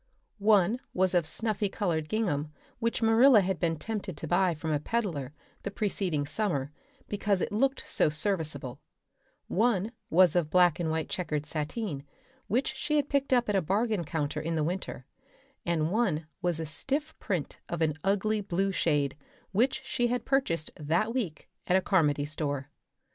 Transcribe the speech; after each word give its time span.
One 0.39 0.79
was 0.95 1.13
of 1.13 1.27
snuffy 1.27 1.69
colored 1.69 2.09
gingham 2.09 2.51
which 2.79 3.03
Marilla 3.03 3.41
had 3.41 3.59
been 3.59 3.77
tempted 3.77 4.17
to 4.17 4.27
buy 4.27 4.55
from 4.55 4.71
a 4.71 4.79
peddler 4.79 5.31
the 5.61 5.69
preceding 5.69 6.25
summer 6.25 6.71
because 7.07 7.39
it 7.39 7.51
looked 7.51 7.87
so 7.87 8.09
serviceable; 8.09 8.81
one 9.47 9.91
was 10.09 10.35
of 10.35 10.49
black 10.49 10.79
and 10.79 10.89
white 10.89 11.07
checkered 11.07 11.45
sateen 11.45 12.03
which 12.47 12.73
she 12.73 12.95
had 12.95 13.09
picked 13.09 13.31
up 13.31 13.47
at 13.47 13.55
a 13.55 13.61
bargain 13.61 14.03
counter 14.03 14.41
in 14.41 14.55
the 14.55 14.63
winter; 14.63 15.05
and 15.67 15.91
one 15.91 16.25
was 16.41 16.59
a 16.59 16.65
stiff 16.65 17.13
print 17.19 17.59
of 17.69 17.83
an 17.83 17.93
ugly 18.03 18.41
blue 18.41 18.71
shade 18.71 19.15
which 19.51 19.83
she 19.85 20.07
had 20.07 20.25
purchased 20.25 20.71
that 20.77 21.13
week 21.13 21.47
at 21.67 21.75
a 21.75 21.79
Carmody 21.81 22.25
store. 22.25 22.71